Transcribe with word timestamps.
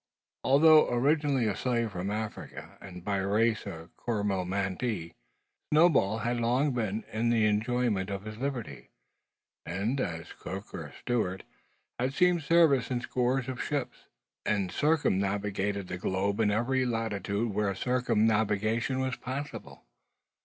Although 0.43 0.89
originally 0.89 1.45
a 1.45 1.55
slave 1.55 1.91
from 1.91 2.09
Africa, 2.09 2.75
and 2.81 3.05
by 3.05 3.17
race 3.17 3.67
a 3.67 3.91
Coromantee, 3.97 5.13
Snowball 5.71 6.17
had 6.25 6.39
long 6.39 6.73
been 6.73 7.03
in 7.13 7.29
the 7.29 7.45
enjoyment 7.45 8.09
of 8.09 8.23
his 8.23 8.39
liberty; 8.39 8.89
and, 9.63 9.99
as 10.01 10.33
cook 10.33 10.73
or 10.73 10.91
steward, 10.99 11.43
had 11.99 12.15
seen 12.15 12.39
service 12.39 12.89
in 12.89 13.01
scores 13.01 13.47
of 13.47 13.61
ships, 13.61 14.07
and 14.43 14.71
circumnavigated 14.71 15.87
the 15.87 15.99
globe 15.99 16.39
in 16.39 16.49
almost 16.49 16.61
every 16.65 16.83
latitude 16.87 17.53
where 17.53 17.75
circumnavigation 17.75 18.99
was 19.01 19.15
possible. 19.17 19.85